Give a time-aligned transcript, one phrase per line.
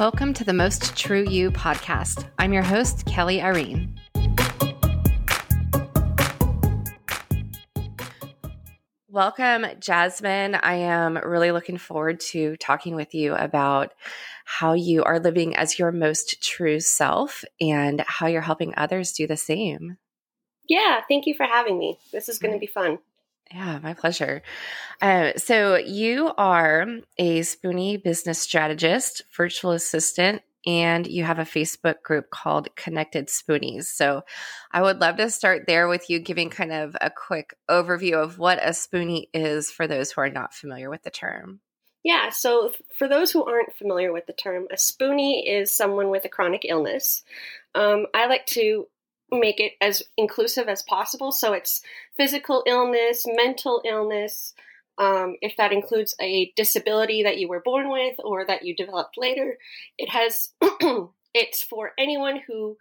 [0.00, 2.28] Welcome to the Most True You podcast.
[2.40, 3.96] I'm your host, Kelly Irene.
[9.08, 10.56] Welcome, Jasmine.
[10.56, 13.92] I am really looking forward to talking with you about
[14.44, 19.28] how you are living as your most true self and how you're helping others do
[19.28, 19.98] the same.
[20.68, 22.00] Yeah, thank you for having me.
[22.12, 22.98] This is going to be fun.
[23.52, 24.42] Yeah, my pleasure.
[25.00, 26.86] Uh, so, you are
[27.18, 33.84] a Spoonie business strategist, virtual assistant, and you have a Facebook group called Connected Spoonies.
[33.84, 34.22] So,
[34.72, 38.38] I would love to start there with you giving kind of a quick overview of
[38.38, 41.60] what a spoonie is for those who are not familiar with the term.
[42.02, 46.26] Yeah, so for those who aren't familiar with the term, a spoonie is someone with
[46.26, 47.24] a chronic illness.
[47.74, 48.86] Um, I like to
[49.40, 51.32] make it as inclusive as possible.
[51.32, 51.82] So it's
[52.16, 54.54] physical illness, mental illness,
[54.98, 59.16] um, if that includes a disability that you were born with or that you developed
[59.18, 59.58] later.
[59.98, 60.50] It has,
[61.34, 62.76] it's for anyone who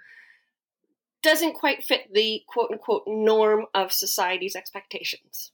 [1.23, 5.51] doesn't quite fit the quote unquote norm of society's expectations.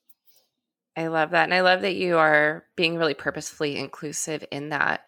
[1.00, 1.45] I love that.
[1.45, 5.08] And I love that you are being really purposefully inclusive in that.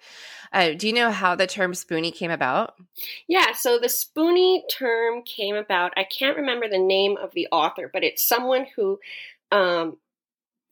[0.53, 2.75] Uh, do you know how the term spoonie came about?
[3.28, 5.92] Yeah, so the spoonie term came about.
[5.98, 9.00] I can't remember the name of the author, but it's someone who
[9.52, 9.98] um,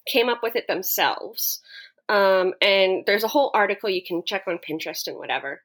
[0.07, 1.61] came up with it themselves.
[2.07, 5.61] Um, and there's a whole article you can check on Pinterest and whatever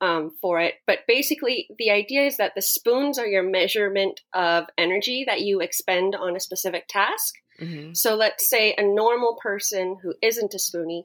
[0.00, 0.74] um, for it.
[0.86, 5.60] But basically, the idea is that the spoons are your measurement of energy that you
[5.60, 7.34] expend on a specific task.
[7.60, 7.94] Mm-hmm.
[7.94, 11.04] So let's say a normal person who isn't a spoonie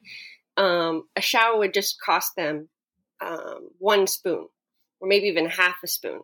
[0.58, 2.70] um, a shower would just cost them
[3.22, 4.48] um, one spoon
[5.00, 6.22] or maybe even half a spoon.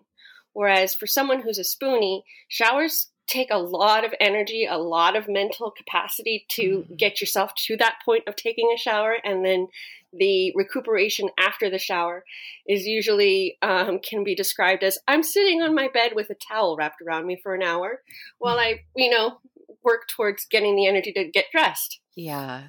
[0.54, 5.30] Whereas for someone who's a spoonie, showers take a lot of energy, a lot of
[5.30, 6.96] mental capacity to mm-hmm.
[6.96, 9.18] get yourself to that point of taking a shower.
[9.24, 9.68] And then
[10.12, 12.26] the recuperation after the shower
[12.68, 16.76] is usually um, can be described as I'm sitting on my bed with a towel
[16.76, 18.02] wrapped around me for an hour
[18.40, 19.40] while I, you know,
[19.84, 22.00] work towards getting the energy to get dressed.
[22.16, 22.64] Yeah.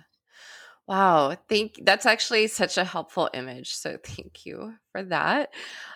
[0.87, 3.73] Wow, thank that's actually such a helpful image.
[3.75, 5.51] So thank you for that.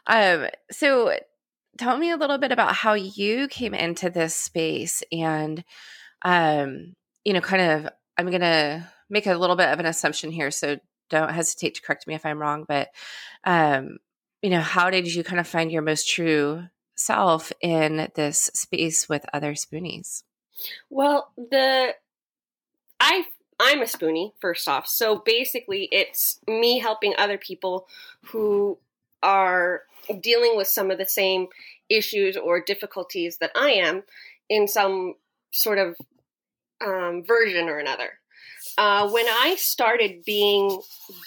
[0.06, 1.18] Um, so
[1.78, 5.64] tell me a little bit about how you came into this space and
[6.22, 10.50] um, you know, kind of I'm gonna make a little bit of an assumption here,
[10.50, 10.78] so
[11.10, 12.88] don't hesitate to correct me if I'm wrong, but
[13.44, 13.98] um,
[14.42, 16.64] you know, how did you kind of find your most true
[16.96, 20.22] self in this space with other spoonies?
[20.90, 21.94] Well, the
[23.00, 23.24] I
[23.60, 24.88] I'm a spoonie, first off.
[24.88, 27.86] So basically, it's me helping other people
[28.26, 28.78] who
[29.24, 29.82] are
[30.20, 31.48] dealing with some of the same
[31.88, 34.02] issues or difficulties that I am
[34.48, 35.14] in some
[35.52, 35.96] sort of
[36.84, 38.20] um, version or another.
[38.76, 40.80] Uh, when I started being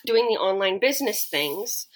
[0.06, 1.88] doing the online business things,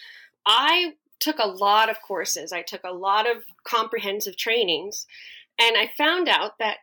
[0.46, 2.52] I took a lot of courses.
[2.52, 5.06] I took a lot of comprehensive trainings,
[5.60, 6.78] and I found out that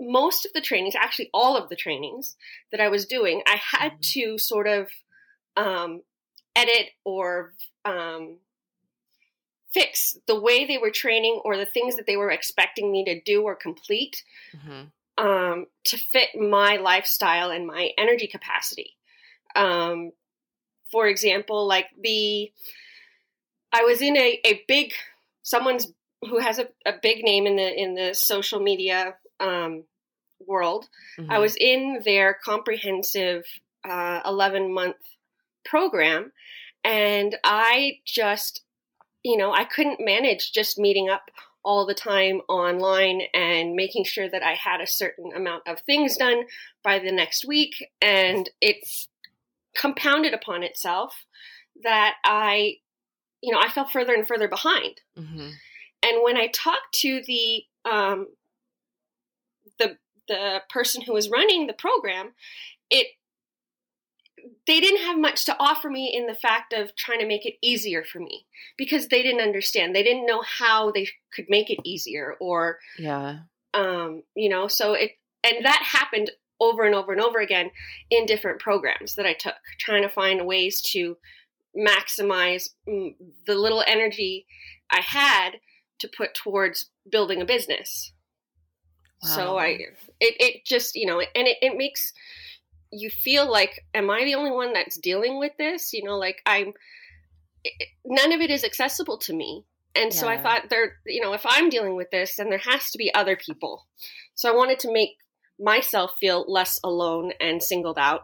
[0.00, 2.36] most of the trainings, actually all of the trainings
[2.70, 4.30] that I was doing, I had mm-hmm.
[4.34, 4.88] to sort of
[5.56, 6.02] um,
[6.54, 7.54] edit or
[7.88, 8.36] um,
[9.72, 13.20] fix the way they were training or the things that they were expecting me to
[13.20, 14.22] do or complete
[14.56, 15.24] mm-hmm.
[15.24, 18.96] um, to fit my lifestyle and my energy capacity.
[19.54, 20.12] Um,
[20.90, 22.50] for example, like the,
[23.72, 24.92] I was in a, a big,
[25.42, 29.84] someone's who has a, a big name in the in the social media um,
[30.44, 30.88] world.
[31.18, 31.30] Mm-hmm.
[31.30, 33.44] I was in their comprehensive
[33.88, 34.96] uh, 11 month
[35.64, 36.32] program,
[36.88, 38.62] and I just,
[39.22, 41.30] you know, I couldn't manage just meeting up
[41.62, 46.16] all the time online and making sure that I had a certain amount of things
[46.16, 46.44] done
[46.82, 47.74] by the next week.
[48.00, 48.88] And it
[49.76, 51.26] compounded upon itself
[51.82, 52.76] that I,
[53.42, 55.02] you know, I fell further and further behind.
[55.18, 55.50] Mm-hmm.
[56.02, 58.28] And when I talked to the um,
[59.78, 62.30] the the person who was running the program,
[62.88, 63.08] it
[64.68, 67.54] they didn't have much to offer me in the fact of trying to make it
[67.62, 68.44] easier for me
[68.76, 69.96] because they didn't understand.
[69.96, 73.38] They didn't know how they could make it easier or yeah.
[73.74, 75.12] Um, you know, so it
[75.42, 76.30] and that happened
[76.60, 77.70] over and over and over again
[78.10, 81.16] in different programs that I took, trying to find ways to
[81.76, 83.14] maximize mm,
[83.46, 84.46] the little energy
[84.90, 85.60] I had
[86.00, 88.12] to put towards building a business.
[89.22, 89.30] Wow.
[89.30, 89.66] So I,
[90.20, 92.12] it, it just, you know, and it, it makes
[92.90, 95.92] you feel like, am I the only one that's dealing with this?
[95.92, 96.72] You know, like I'm,
[98.04, 99.64] none of it is accessible to me.
[99.94, 100.20] And yeah.
[100.20, 102.98] so I thought there, you know, if I'm dealing with this, then there has to
[102.98, 103.86] be other people.
[104.34, 105.16] So I wanted to make
[105.58, 108.22] myself feel less alone and singled out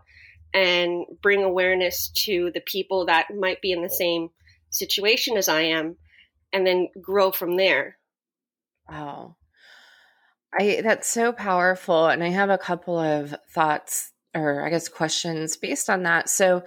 [0.52, 4.28] and bring awareness to the people that might be in the same
[4.70, 5.96] situation as I am
[6.52, 7.98] and then grow from there.
[8.88, 9.36] Wow.
[10.56, 15.56] I that's so powerful and I have a couple of thoughts or I guess questions
[15.56, 16.28] based on that.
[16.28, 16.64] So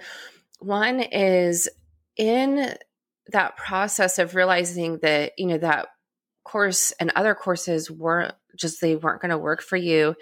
[0.60, 1.68] one is
[2.16, 2.74] in
[3.28, 5.88] that process of realizing that, you know, that
[6.44, 10.14] course and other courses weren't just they weren't going to work for you.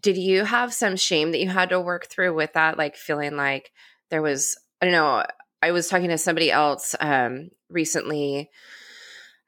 [0.00, 3.36] Did you have some shame that you had to work through with that like feeling
[3.36, 3.72] like
[4.10, 5.24] there was I don't know,
[5.62, 8.50] I was talking to somebody else um recently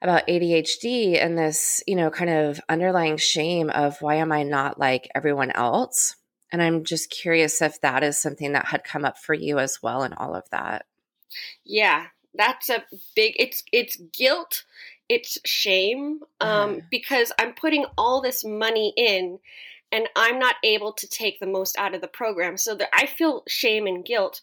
[0.01, 4.79] about ADHD and this, you know, kind of underlying shame of why am I not
[4.79, 6.15] like everyone else?
[6.51, 9.81] And I'm just curious if that is something that had come up for you as
[9.81, 10.85] well in all of that.
[11.65, 12.83] Yeah, that's a
[13.15, 14.63] big it's it's guilt,
[15.09, 16.79] it's shame um uh-huh.
[16.89, 19.39] because I'm putting all this money in
[19.91, 22.57] and I'm not able to take the most out of the program.
[22.57, 24.41] So that I feel shame and guilt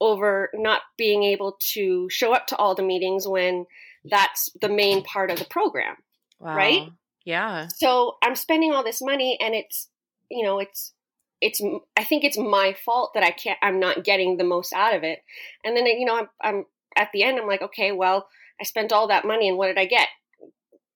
[0.00, 3.66] over not being able to show up to all the meetings when
[4.04, 5.96] that's the main part of the program.
[6.38, 6.56] Wow.
[6.56, 6.88] Right?
[7.24, 7.68] Yeah.
[7.68, 9.88] So I'm spending all this money and it's,
[10.30, 10.92] you know, it's,
[11.40, 11.60] it's,
[11.96, 15.04] I think it's my fault that I can't, I'm not getting the most out of
[15.04, 15.20] it.
[15.64, 16.64] And then, you know, I'm, I'm
[16.96, 18.28] at the end, I'm like, okay, well,
[18.60, 20.08] I spent all that money and what did I get?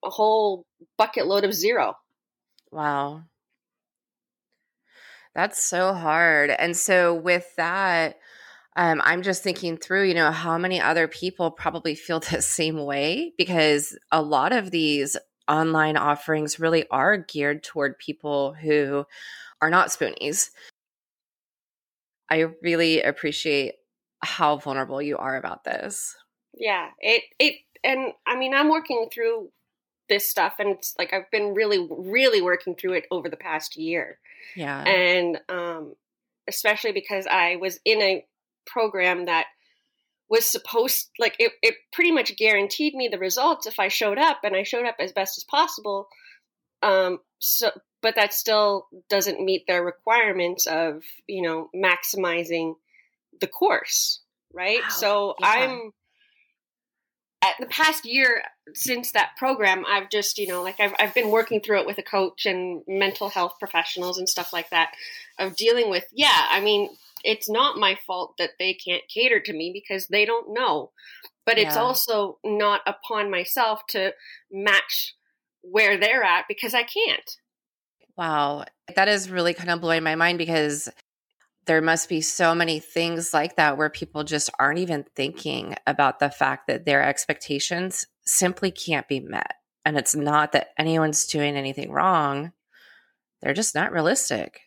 [0.05, 0.67] A whole
[0.99, 1.97] bucket load of zero.
[2.71, 3.23] Wow.
[5.35, 6.51] That's so hard.
[6.51, 8.19] And so with that,
[8.77, 12.85] um, I'm just thinking through, you know, how many other people probably feel the same
[12.85, 15.17] way because a lot of these
[15.49, 19.05] online offerings really are geared toward people who
[19.65, 20.51] are not spoonies.
[22.31, 23.75] I really appreciate
[24.23, 26.15] how vulnerable you are about this.
[26.53, 29.51] Yeah, it it and I mean I'm working through
[30.11, 33.77] this stuff and it's like I've been really really working through it over the past
[33.77, 34.19] year.
[34.55, 34.83] Yeah.
[34.83, 35.95] And um
[36.47, 38.27] especially because I was in a
[38.67, 39.47] program that
[40.29, 44.41] was supposed like it, it pretty much guaranteed me the results if I showed up
[44.45, 46.09] and I showed up as best as possible.
[46.85, 47.71] Um, so,
[48.03, 52.75] but that still doesn't meet their requirements of you know maximizing
[53.41, 54.21] the course,
[54.53, 54.83] right?
[54.83, 54.89] Wow.
[54.91, 55.47] So yeah.
[55.47, 55.91] I'm
[57.43, 58.43] at the past year
[58.75, 61.99] since that program, I've just you know like I've I've been working through it with
[61.99, 64.93] a coach and mental health professionals and stuff like that
[65.39, 66.91] of dealing with yeah I mean
[67.25, 70.91] it's not my fault that they can't cater to me because they don't know.
[71.47, 74.15] But it's also not upon myself to
[74.51, 75.15] match
[75.71, 77.37] where they're at because I can't.
[78.17, 78.65] Wow.
[78.95, 80.89] That is really kind of blowing my mind because
[81.67, 86.19] there must be so many things like that where people just aren't even thinking about
[86.19, 89.55] the fact that their expectations simply can't be met.
[89.85, 92.53] And it's not that anyone's doing anything wrong,
[93.43, 94.61] they're just not realistic.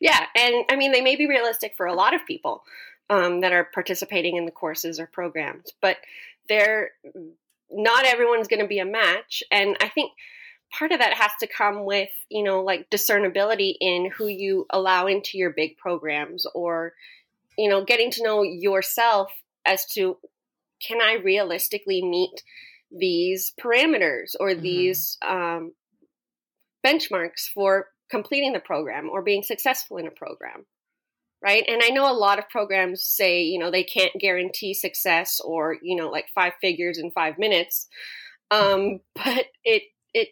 [0.00, 2.64] Yeah, and I mean they may be realistic for a lot of people
[3.08, 5.98] um, that are participating in the courses or programs, but
[6.48, 6.90] they're
[7.72, 10.12] not everyone's going to be a match, and I think
[10.72, 15.06] part of that has to come with you know like discernibility in who you allow
[15.06, 16.94] into your big programs or
[17.58, 19.30] you know getting to know yourself
[19.66, 20.16] as to
[20.86, 22.42] can i realistically meet
[22.90, 24.62] these parameters or mm-hmm.
[24.62, 25.72] these um,
[26.84, 30.66] benchmarks for completing the program or being successful in a program
[31.42, 31.64] right?
[31.68, 35.76] And i know a lot of programs say you know they can't guarantee success or
[35.82, 37.88] you know like five figures in five minutes.
[38.50, 39.84] Um, but it
[40.14, 40.28] it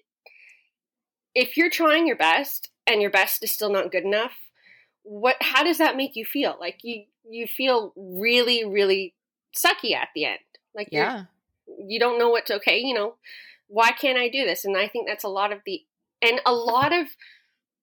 [1.35, 4.35] if you're trying your best and your best is still not good enough
[5.02, 6.57] what how does that make you feel?
[6.61, 9.14] Like you you feel really really
[9.57, 10.38] sucky at the end.
[10.75, 11.25] Like yeah.
[11.67, 13.14] you don't know what's okay you know
[13.67, 14.64] why can't i do this?
[14.64, 15.83] And i think that's a lot of the
[16.23, 17.07] and a lot of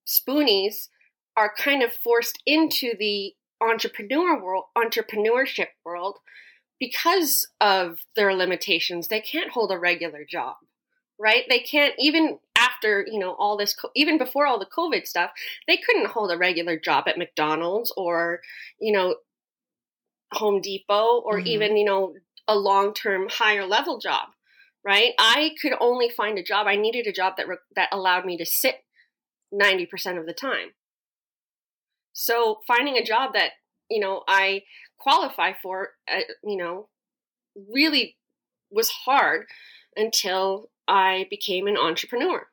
[0.05, 0.89] spoonies
[1.38, 6.17] are kind of forced into the entrepreneur world, entrepreneurship world
[6.79, 9.08] because of their limitations.
[9.08, 10.56] They can't hold a regular job,
[11.20, 11.44] right?
[11.48, 15.32] They can't even after, you know, all this even before all the COVID stuff,
[15.67, 18.41] they couldn't hold a regular job at McDonald's or,
[18.79, 19.15] you know,
[20.34, 21.48] Home Depot or mm-hmm.
[21.48, 22.15] even, you know,
[22.48, 24.29] a long-term higher level job,
[24.84, 25.13] right?
[25.20, 26.65] I could only find a job.
[26.65, 28.77] I needed a job that re- that allowed me to sit
[29.53, 30.72] 90% of the time.
[32.19, 33.51] So finding a job that,
[33.91, 34.63] you know, I
[34.97, 36.89] qualify for, uh, you know,
[37.71, 38.17] really
[38.71, 39.45] was hard
[39.95, 42.47] until I became an entrepreneur,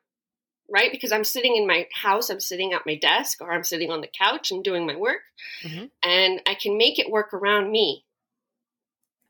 [0.69, 0.91] right?
[0.91, 4.01] Because I'm sitting in my house, I'm sitting at my desk, or I'm sitting on
[4.01, 5.21] the couch and doing my work,
[5.63, 5.85] mm-hmm.
[6.03, 8.05] and I can make it work around me.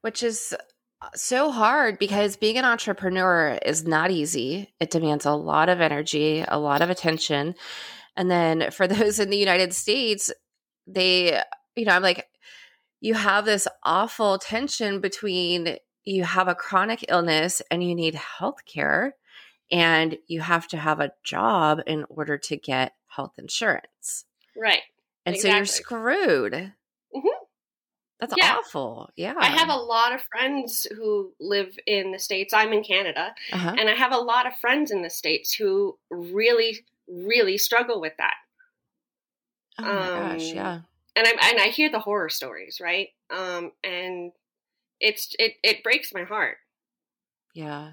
[0.01, 0.53] Which is
[1.01, 4.73] uh, so hard because being an entrepreneur is not easy.
[4.81, 7.55] It demands a lot of energy, a lot of attention.
[8.17, 10.31] And then for those in the United States,
[10.88, 11.41] they,
[11.75, 12.27] you know, I'm like,
[13.01, 18.65] you have this awful tension between you have a chronic illness and you need health
[18.65, 19.15] care
[19.72, 24.25] and you have to have a job in order to get health insurance.
[24.55, 24.81] Right.
[25.25, 25.51] And exactly.
[25.51, 26.53] so you're screwed.
[26.53, 27.27] Mm-hmm.
[28.19, 28.55] That's yeah.
[28.57, 29.10] awful.
[29.15, 29.34] Yeah.
[29.38, 32.53] I have a lot of friends who live in the States.
[32.53, 33.34] I'm in Canada.
[33.51, 33.75] Uh-huh.
[33.77, 38.13] And I have a lot of friends in the States who really, really struggle with
[38.17, 38.35] that.
[39.79, 40.79] Oh my um, gosh, yeah.
[41.15, 43.09] And I and I hear the horror stories, right?
[43.29, 44.31] Um, and
[45.00, 46.57] it's it it breaks my heart.
[47.53, 47.91] Yeah.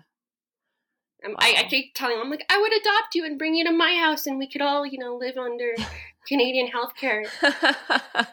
[1.25, 1.35] Wow.
[1.39, 3.73] I, I keep telling them, I'm like, I would adopt you and bring you to
[3.73, 5.73] my house, and we could all, you know, live under
[6.27, 7.25] Canadian health care.
[7.41, 8.27] but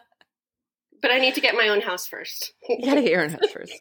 [1.11, 2.53] I need to get my own house first.
[2.67, 3.73] you gotta get your own house first.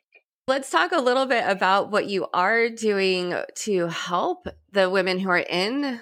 [0.46, 5.28] Let's talk a little bit about what you are doing to help the women who
[5.28, 6.00] are in,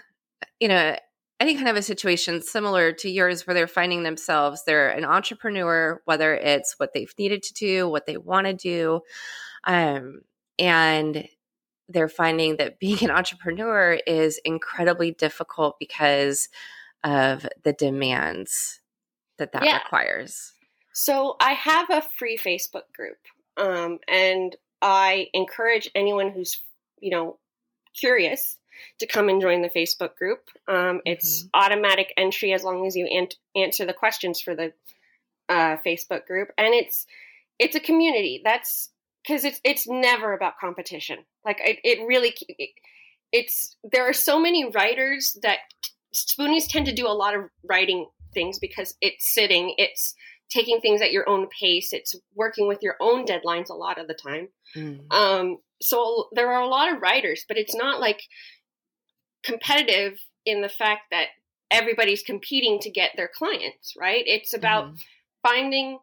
[0.61, 0.97] you know,
[1.39, 6.01] any kind of a situation similar to yours where they're finding themselves, they're an entrepreneur,
[6.05, 9.01] whether it's what they've needed to do, what they want to do.
[9.65, 10.23] Um,
[10.59, 11.29] and
[11.89, 16.49] they're finding that being an entrepreneur is incredibly difficult because
[17.05, 18.81] of the demands
[19.39, 19.79] that that yeah.
[19.79, 20.53] requires.
[20.93, 23.19] So I have a free Facebook group,
[23.59, 26.61] um, and I encourage anyone who's
[26.99, 27.39] you know
[27.95, 28.57] curious
[28.99, 30.41] to come and join the Facebook group.
[30.69, 31.49] Um, it's mm-hmm.
[31.63, 33.29] automatic entry as long as you an-
[33.61, 34.73] answer the questions for the
[35.49, 37.07] uh, Facebook group, and it's
[37.59, 38.41] it's a community.
[38.45, 38.91] That's
[39.23, 41.19] because it's it's never about competition.
[41.45, 42.71] Like it, it really it,
[43.33, 45.59] it's there are so many writers that
[46.15, 50.15] spoonies tend to do a lot of writing things because it's sitting, it's
[50.51, 54.07] taking things at your own pace, it's working with your own deadlines a lot of
[54.07, 54.49] the time.
[54.77, 55.13] Mm.
[55.13, 58.23] Um, so there are a lot of writers, but it's not like
[59.47, 61.29] competitive in the fact that
[61.71, 64.25] everybody's competing to get their clients, right?
[64.27, 64.99] It's about mm.
[65.43, 65.99] finding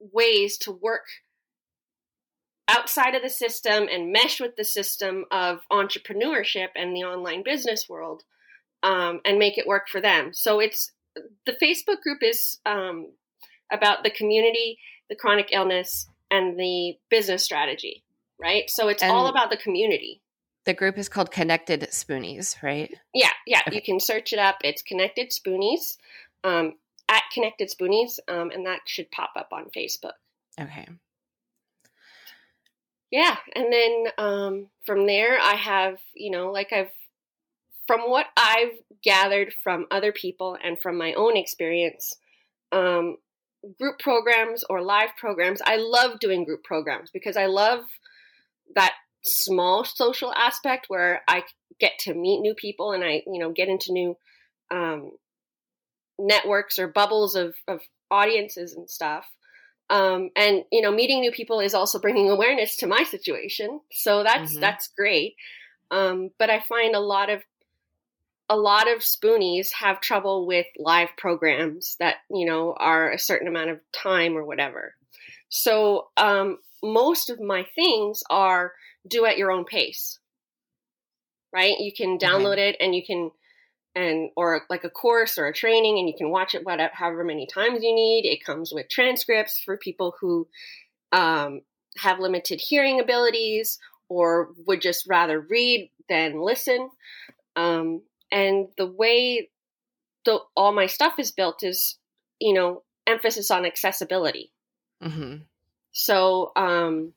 [0.00, 1.06] ways to work
[2.68, 7.88] outside of the system and mesh with the system of entrepreneurship and the online business
[7.88, 8.24] world
[8.82, 10.32] um, and make it work for them.
[10.32, 10.92] So it's
[11.46, 13.12] the Facebook group is um,
[13.72, 14.78] about the community,
[15.08, 18.02] the chronic illness, and the business strategy,
[18.40, 18.64] right?
[18.68, 20.20] So it's and all about the community.
[20.66, 22.92] The group is called Connected Spoonies, right?
[23.14, 23.62] Yeah, yeah.
[23.66, 23.76] Okay.
[23.76, 24.56] You can search it up.
[24.62, 25.96] It's Connected Spoonies
[26.44, 26.74] um,
[27.08, 30.14] at Connected Spoonies, um, and that should pop up on Facebook.
[30.60, 30.86] Okay
[33.10, 36.90] yeah and then um, from there i have you know like i've
[37.86, 42.16] from what i've gathered from other people and from my own experience
[42.72, 43.16] um,
[43.78, 47.84] group programs or live programs i love doing group programs because i love
[48.74, 48.94] that
[49.26, 51.42] small social aspect where i
[51.80, 54.16] get to meet new people and i you know get into new
[54.70, 55.10] um,
[56.18, 57.80] networks or bubbles of, of
[58.10, 59.26] audiences and stuff.
[59.88, 63.80] Um, and you know meeting new people is also bringing awareness to my situation.
[63.92, 64.60] So that's mm-hmm.
[64.60, 65.36] that's great.
[65.92, 67.42] Um, but i find a lot of
[68.48, 73.46] a lot of spoonies have trouble with live programs that you know are a certain
[73.46, 74.94] amount of time or whatever.
[75.50, 78.72] So um, most of my things are
[79.06, 80.18] do at your own pace
[81.52, 82.70] right you can download okay.
[82.70, 83.30] it and you can
[83.94, 87.24] and or like a course or a training and you can watch it whatever however
[87.24, 90.46] many times you need it comes with transcripts for people who
[91.12, 91.62] um,
[91.98, 96.90] have limited hearing abilities or would just rather read than listen
[97.56, 99.48] um, and the way
[100.26, 101.98] the all my stuff is built is
[102.38, 104.52] you know emphasis on accessibility
[105.02, 105.36] mm-hmm.
[105.92, 107.12] so um,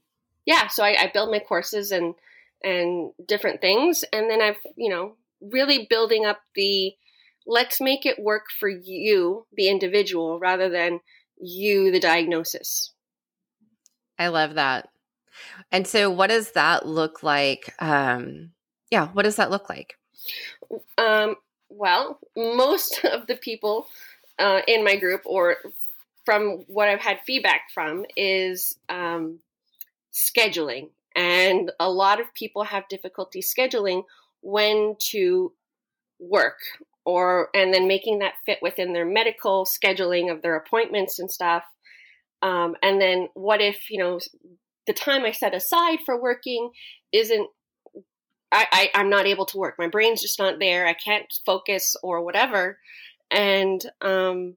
[0.50, 2.16] yeah so I, I build my courses and
[2.64, 6.94] and different things and then i've you know really building up the
[7.50, 11.00] let's make it work for you, the individual, rather than
[11.42, 12.94] you, the diagnosis.
[14.18, 14.90] I love that.
[15.72, 17.74] And so, what does that look like?
[17.80, 18.52] Um,
[18.92, 19.96] yeah, what does that look like?
[20.98, 21.36] Um,
[21.70, 23.88] well, most of the people
[24.38, 25.58] uh, in my group, or
[26.26, 29.40] from what I've had feedback from, is um,
[30.14, 30.90] scheduling.
[31.16, 34.04] And a lot of people have difficulty scheduling
[34.42, 35.54] when to
[36.20, 36.60] work
[37.06, 41.64] or and then making that fit within their medical scheduling of their appointments and stuff.
[42.42, 44.20] Um, and then what if you know
[44.88, 46.72] the time i set aside for working
[47.12, 47.50] isn't
[48.52, 49.76] I, I am not able to work.
[49.78, 50.88] My brain's just not there.
[50.88, 52.80] I can't focus or whatever.
[53.30, 54.56] And um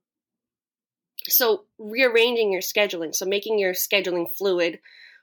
[1.28, 4.80] so rearranging your scheduling so making your scheduling fluid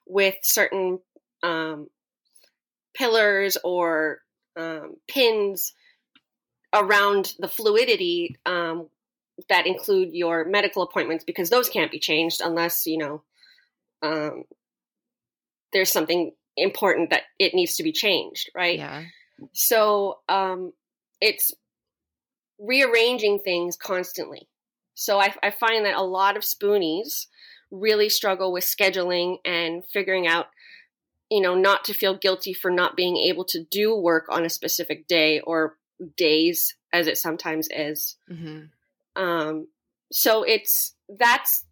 [0.10, 1.00] with certain
[1.44, 1.88] um
[2.94, 4.20] pillars or
[4.58, 5.74] um, pins
[6.74, 8.88] around the fluidity um,
[9.48, 13.24] that include your medical appointments because those can't be changed unless you know
[14.02, 14.44] um,
[15.74, 18.78] there's something important that it needs to be changed, right?
[18.78, 19.04] Yeah.
[19.54, 20.74] So um,
[21.22, 21.54] it's
[22.60, 24.48] rearranging things constantly.
[24.96, 27.28] So I, I find that a lot of spoonies
[27.72, 30.48] really struggle with scheduling and figuring out,
[31.30, 34.50] you know, not to feel guilty for not being able to do work on a
[34.50, 35.78] specific day or
[36.18, 38.18] days, as it sometimes is.
[38.32, 39.22] Mm-hmm.
[39.22, 39.68] Um,
[40.12, 41.66] so it's that's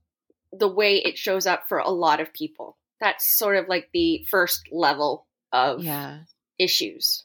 [0.51, 2.77] the way it shows up for a lot of people.
[2.99, 6.19] That's sort of like the first level of Yeah.
[6.59, 7.23] issues.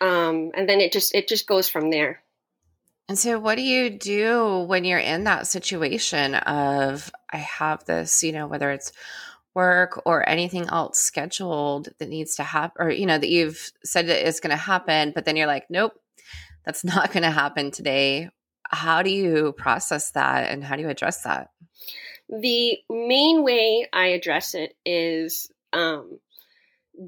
[0.00, 2.22] Um, and then it just it just goes from there.
[3.10, 8.22] And so, what do you do when you're in that situation of, I have this,
[8.22, 8.92] you know, whether it's
[9.52, 14.06] work or anything else scheduled that needs to happen, or, you know, that you've said
[14.06, 15.94] that it's going to happen, but then you're like, nope,
[16.64, 18.30] that's not going to happen today.
[18.62, 21.50] How do you process that and how do you address that?
[22.28, 26.20] The main way I address it is um,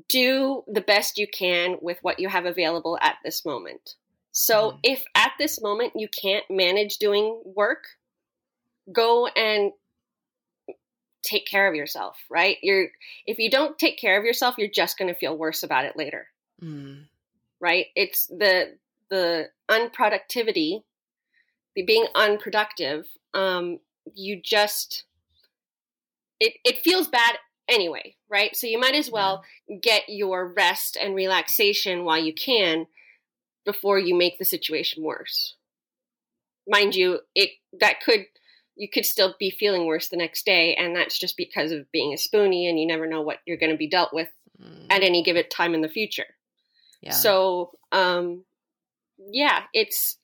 [0.08, 3.94] do the best you can with what you have available at this moment.
[4.32, 4.80] So Mhm.
[4.82, 7.84] if at this moment you can't manage doing work,
[8.92, 9.72] go and
[11.22, 12.58] take care of yourself, right?
[12.62, 12.88] You're
[13.26, 15.96] if you don't take care of yourself, you're just going to feel worse about it
[15.96, 16.28] later,
[16.62, 17.08] Mm,
[17.60, 17.86] right?
[17.94, 18.78] It's the
[19.10, 20.82] the unproductivity,
[21.76, 23.80] the being unproductive, um
[24.14, 25.04] you just
[26.40, 27.36] it it feels bad
[27.68, 28.54] anyway, right?
[28.56, 29.44] So you might as well
[29.80, 32.86] get your rest and relaxation while you can
[33.64, 35.56] before you make the situation worse.
[36.66, 37.50] Mind you, it
[37.80, 38.26] that could
[38.76, 42.12] you could still be feeling worse the next day and that's just because of being
[42.12, 44.28] a spoonie and you never know what you're going to be dealt with
[44.60, 46.36] mm, at any given time in the future.
[47.00, 47.12] yeah.
[47.12, 48.44] So, um,
[49.30, 50.16] yeah, it's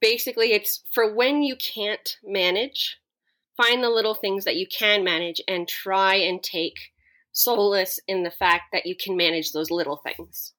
[0.00, 2.98] basically it's for when you can't manage,
[3.56, 6.92] find the little things that you can manage and try and take
[7.32, 10.52] solace in the fact that you can manage those little things.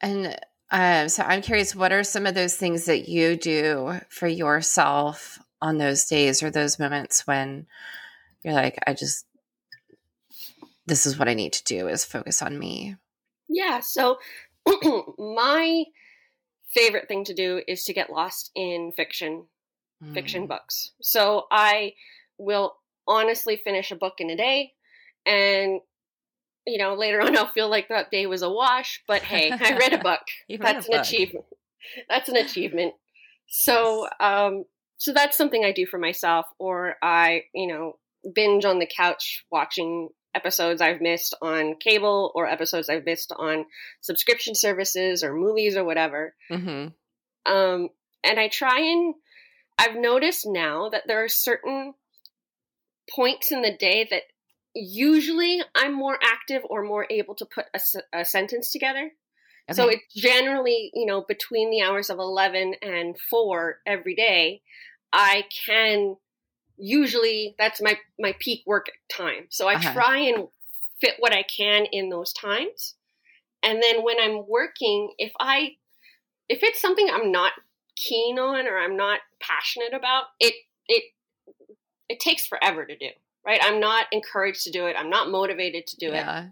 [0.00, 0.38] And
[0.70, 5.38] um, so I'm curious, what are some of those things that you do for yourself
[5.62, 7.66] on those days or those moments when
[8.42, 9.26] you're like, I just,
[10.86, 12.96] this is what I need to do is focus on me?
[13.48, 14.18] Yeah, so
[15.18, 15.84] my
[16.68, 19.46] favorite thing to do is to get lost in fiction
[20.12, 20.48] fiction Mm.
[20.48, 20.92] books.
[21.00, 21.94] So I
[22.38, 22.76] will
[23.08, 24.72] honestly finish a book in a day
[25.24, 25.80] and
[26.66, 29.76] you know, later on I'll feel like that day was a wash, but hey, I
[29.76, 30.20] read a book.
[30.50, 31.00] Read a that's an book.
[31.02, 31.44] achievement.
[32.08, 32.94] That's an achievement.
[33.48, 34.64] So um
[34.98, 37.98] so that's something I do for myself or I, you know,
[38.34, 43.66] binge on the couch watching episodes I've missed on cable or episodes I've missed on
[44.00, 46.34] subscription services or movies or whatever.
[46.50, 46.92] Mhm.
[47.46, 47.88] Um,
[48.24, 49.14] and I try and
[49.78, 51.94] I've noticed now that there are certain
[53.14, 54.22] points in the day that
[54.76, 57.80] usually I'm more active or more able to put a,
[58.20, 59.12] a sentence together.
[59.70, 59.90] So Okay.
[59.90, 64.62] it's generally, you know, between the hours of 11 and 4 every day,
[65.12, 66.16] I can
[66.78, 69.46] usually that's my my peak work time.
[69.50, 69.92] So I Uh-huh.
[69.92, 70.48] try and
[71.00, 72.96] fit what I can in those times.
[73.62, 75.76] And then when I'm working, if I
[76.48, 77.52] if it's something I'm not
[77.96, 80.54] keen on or I'm not passionate about, it
[80.88, 81.04] it
[82.08, 83.10] it takes forever to do.
[83.46, 83.60] Right?
[83.62, 84.96] I'm not encouraged to do it.
[84.98, 86.16] I'm not motivated to do it.
[86.16, 86.48] yeah.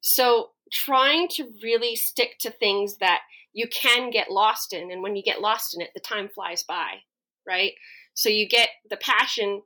[0.00, 3.20] So trying to really stick to things that
[3.52, 6.62] you can get lost in, and when you get lost in it, the time flies
[6.62, 6.94] by,
[7.46, 7.72] right?
[8.14, 9.62] So you get the passion,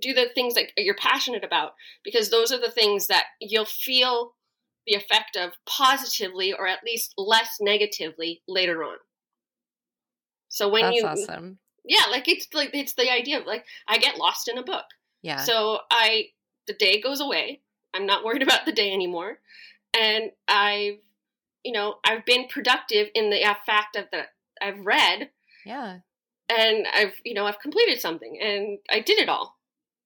[0.00, 4.34] do the things that you're passionate about, because those are the things that you'll feel
[4.86, 8.96] the effect of positively or at least less negatively later on.
[10.48, 11.58] So when That's you, awesome.
[11.84, 14.84] yeah, like it's like it's the idea of like I get lost in a book.
[15.22, 15.44] Yeah.
[15.44, 16.26] So I
[16.66, 17.60] the day goes away.
[17.94, 19.38] I'm not worried about the day anymore.
[19.98, 20.98] And I've
[21.64, 24.28] you know, I've been productive in the fact of that
[24.60, 25.30] I've read
[25.64, 25.98] yeah.
[26.48, 29.56] and I've you know, I've completed something and I did it all.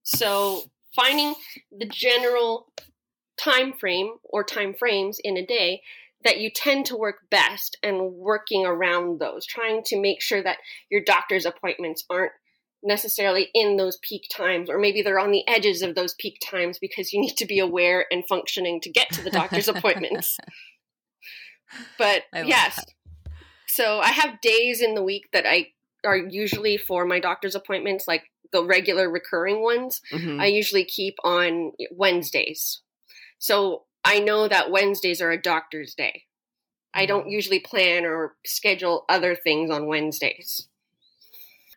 [0.03, 1.35] So finding
[1.77, 2.67] the general
[3.37, 5.83] time frame or time frames in a day
[6.25, 10.59] that you tend to work best and working around those, trying to make sure that
[10.91, 12.33] your doctor's appointments aren't
[12.83, 16.79] necessarily in those peak times, or maybe they're on the edges of those peak times
[16.79, 20.37] because you need to be aware and functioning to get to the doctor's appointments.
[21.99, 22.87] But yes, that.
[23.67, 25.69] so I have days in the week that I
[26.05, 30.01] are usually for my doctor's appointments, like the regular recurring ones.
[30.13, 30.41] Mhm.
[30.41, 32.83] I usually keep on Wednesdays.
[33.39, 36.25] So I know that Wednesdays are a doctor's day.
[36.95, 37.33] I don't Mhm.
[37.33, 40.69] usually plan or schedule other things on Wednesdays.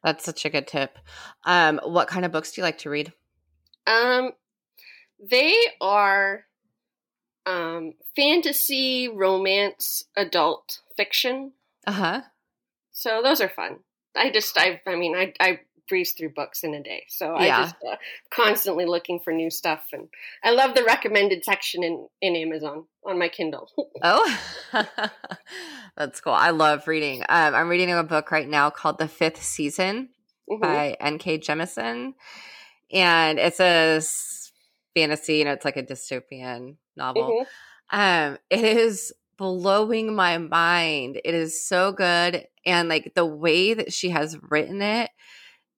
[0.04, 0.98] That's such a good tip.
[1.46, 3.14] Um, what kind of books do you like to read?
[3.88, 4.32] Um,
[5.20, 6.46] They are
[7.46, 11.54] um, fantasy, romance, adult fiction.
[11.86, 12.22] Uh huh.
[12.92, 13.80] So those are fun.
[14.16, 15.60] I just, I, I mean, I, I
[15.90, 17.04] breeze through books in a day.
[17.10, 17.64] So I Yeah.
[17.64, 17.96] just uh,
[18.32, 20.08] constantly looking for new stuff, and
[20.44, 23.70] I love the recommended section in in Amazon on my Kindle.
[24.02, 24.40] Oh,
[25.98, 26.32] that's cool.
[26.34, 27.22] I love reading.
[27.28, 30.10] Um, I'm reading a book right now called The Fifth Season
[30.50, 30.62] Mhm.
[30.62, 31.40] by N.K.
[31.40, 32.14] Jemisin.
[32.92, 34.02] And it's a
[34.96, 37.34] fantasy, you know, it's like a dystopian novel.
[37.42, 37.46] Mhm.
[37.92, 41.20] Um, it is blowing my mind.
[41.24, 42.48] It is so good.
[42.66, 45.10] And like the way that she has written it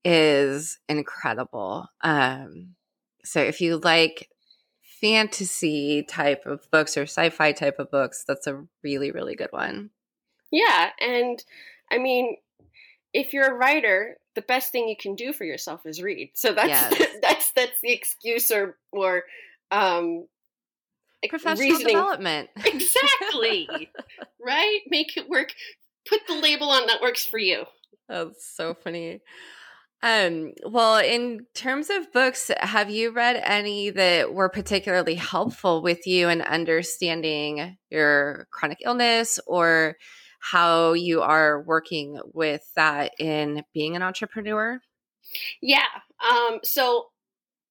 [0.04, 1.88] is incredible.
[2.02, 2.76] Um,
[3.24, 4.30] so if you like
[5.02, 9.90] fantasy type of books or sci-fi type of books, that's a really, really good one.
[10.52, 11.44] Yeah, and
[11.92, 12.38] I mean,
[13.14, 16.32] if you're a writer, the best thing you can do for yourself is read.
[16.34, 17.08] So that's Yes.
[17.22, 19.24] that's that's the excuse or or
[19.72, 20.26] um
[21.30, 21.96] Professional reasoning.
[21.96, 22.50] development.
[22.66, 23.70] Exactly.
[24.44, 24.80] right?
[24.88, 25.54] Make it work.
[26.10, 27.66] Put the label on that works for you.
[28.10, 29.22] That's so funny.
[30.04, 36.08] Um, well, in terms of books, have you read any that were particularly helpful with
[36.08, 39.98] you in understanding your chronic illness or
[40.40, 44.82] how you are working with that in being an entrepreneur?
[45.62, 45.86] Yeah.
[46.28, 47.10] Um, so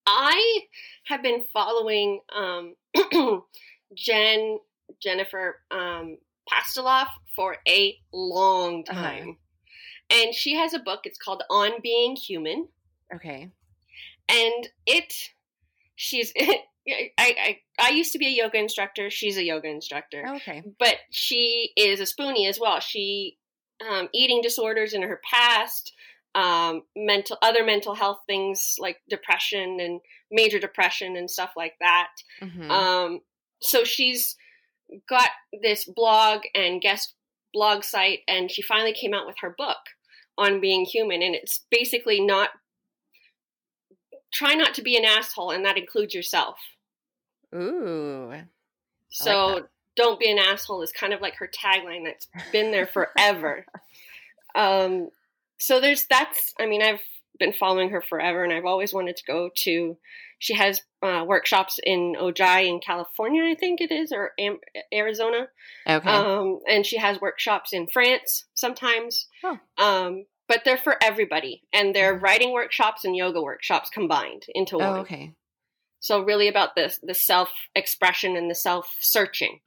[0.07, 0.61] I
[1.05, 2.75] have been following um,
[3.95, 4.59] Jen
[5.03, 6.19] Jennifer um,
[6.51, 9.03] Pastiloff for a long Uh-huh.
[10.11, 11.01] And she has a book.
[11.05, 12.69] It's called On Being Human,
[13.15, 13.51] Okay.
[14.29, 15.15] and it
[15.97, 16.33] she's.
[16.89, 19.11] I, I I used to be a yoga instructor.
[19.11, 20.25] She's a yoga instructor.
[20.37, 20.63] Okay.
[20.79, 22.81] but she is a spoonie as well.
[22.81, 23.37] She
[23.89, 25.93] um, eating disorders in her past,
[26.35, 32.09] um, mental other mental health things like depression and major depression and stuff like that.
[32.41, 32.71] Mhm.
[32.71, 33.21] Um,
[33.61, 34.37] so she's
[35.09, 35.29] got
[35.63, 37.15] this blog and guest
[37.53, 39.79] blog site, and she finally came out with her book
[40.41, 42.51] on being human, and it's basically not
[44.33, 46.57] try not to be an asshole, and that includes yourself.
[47.55, 48.33] Ooh.
[49.11, 49.69] So that.
[49.97, 53.67] don't be an asshole is kind of like her tagline that's been there forever.
[54.55, 55.11] um,
[55.59, 57.03] so there's that's I mean I've
[57.39, 59.97] been following her forever and I've always wanted to go to.
[60.41, 64.59] She has uh, workshops in Ojai in California, I think it is, or Am-
[64.93, 65.49] Arizona.
[65.87, 66.09] Okay.
[66.09, 69.29] Um, and she has workshops in France sometimes.
[69.45, 69.59] Oh.
[69.77, 74.87] Um, but they're for everybody, and they're writing workshops and yoga workshops combined into one.
[74.87, 75.35] oh, okay.
[76.01, 79.61] So really about the the self expression and the self searching.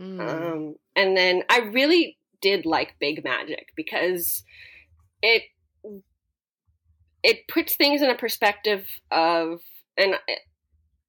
[0.00, 0.20] Mm.
[0.20, 4.42] Um, and then I really did like Big Magic because
[5.20, 5.42] it
[7.22, 9.60] it puts things in a perspective of
[9.96, 10.14] and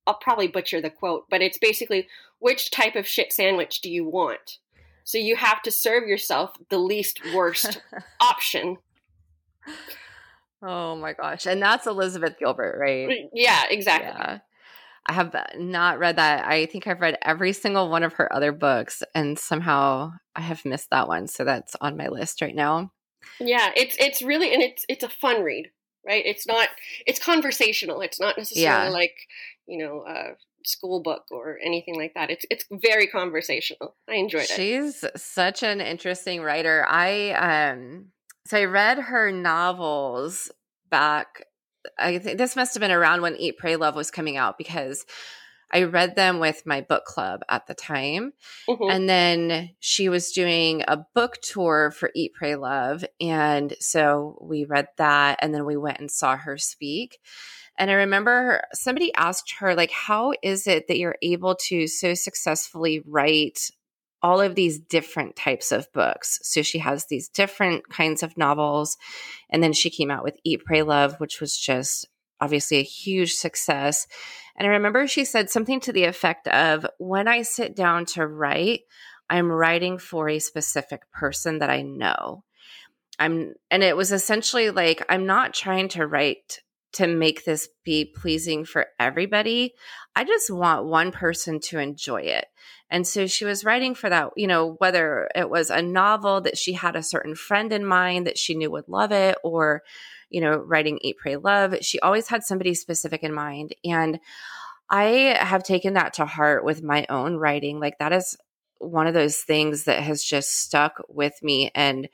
[0.07, 2.07] I'll probably butcher the quote, but it's basically
[2.39, 4.57] which type of shit sandwich do you want?
[5.03, 7.81] So you have to serve yourself the least worst
[8.21, 8.77] option.
[10.63, 11.45] oh my gosh.
[11.45, 13.07] And that's Elizabeth Gilbert, right?
[13.07, 14.07] Mm, yeah, exactly.
[14.07, 14.39] Yeah.
[15.05, 16.45] I have not read that.
[16.45, 20.65] I think I've read every single one of her other books, and somehow I have
[20.65, 21.27] missed that one.
[21.27, 22.91] So that's on my list right now.
[23.39, 25.71] Yeah, it's it's really and it's it's a fun read,
[26.05, 26.23] right?
[26.25, 26.69] It's not
[27.05, 28.01] it's conversational.
[28.01, 28.89] It's not necessarily Yeah.
[28.89, 29.15] like
[29.67, 30.35] you know a
[30.65, 32.29] school book or anything like that.
[32.29, 33.95] It's it's very conversational.
[34.09, 34.49] I enjoyed it.
[34.49, 36.85] She's such an interesting writer.
[36.87, 38.07] I um
[38.45, 40.51] so I read her novels
[40.89, 41.43] back
[41.97, 45.05] I think this must have been around when Eat Pray Love was coming out because
[45.71, 48.33] I read them with my book club at the time.
[48.67, 48.91] Mhm.
[48.91, 53.05] And then she was doing a book tour for Eat, Pray, Love.
[53.21, 57.19] And so we read that and then we went and saw her speak.
[57.77, 62.13] And I remember somebody asked her, like, how is it that you're able to so
[62.13, 63.71] successfully write
[64.21, 66.39] all of these different types of books?
[66.43, 68.97] So she has these different kinds of novels.
[69.49, 72.05] And then she came out with Eat, Pray, Love, which was just
[72.41, 74.07] obviously a huge success.
[74.55, 78.27] And I remember she said something to the effect of when I sit down to
[78.27, 78.81] write,
[79.29, 82.43] I'm writing for a specific person that I know.
[83.19, 86.61] I'm and it was essentially like I'm not trying to write
[86.93, 89.73] to make this be pleasing for everybody.
[90.15, 92.45] I just want one person to enjoy it.
[92.89, 96.57] And so she was writing for that, you know, whether it was a novel that
[96.57, 99.83] she had a certain friend in mind that she knew would love it or
[100.29, 101.75] you know, writing Eat, Pray, Love.
[101.81, 103.75] She always had somebody specific in mind.
[103.83, 104.19] And
[104.89, 107.79] I have taken that to heart with my own writing.
[107.79, 108.37] Like that is
[108.79, 111.71] one of those things that has just stuck with me.
[111.75, 112.09] And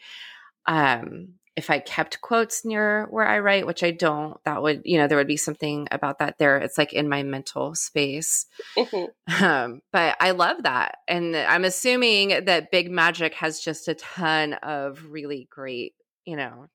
[0.65, 4.97] um, if I kept quotes near where I write, which I don't, that would, you
[4.97, 6.57] know, there would be something about that there.
[6.57, 8.45] It's like in my mental space.
[8.77, 9.43] Mm-hmm.
[9.43, 10.97] Um, but I love that.
[11.07, 15.93] And I'm assuming that Big Magic has just a ton of really great,
[16.25, 16.67] you know,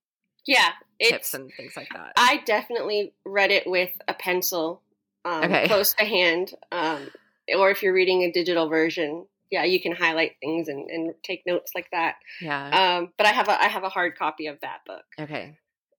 [0.51, 2.13] yeah, tips and things like that.
[2.17, 4.83] I definitely read it with a pencil
[5.25, 5.69] um, okay.
[5.69, 6.53] close to hand.
[6.73, 7.09] Um,
[7.57, 11.43] or if you're reading a digital version, yeah, you can highlight things and, and take
[11.47, 12.17] notes like that.
[12.41, 12.99] Yeah.
[12.99, 15.05] Um, but I have a I have a hard copy of that book.
[15.19, 15.57] Okay.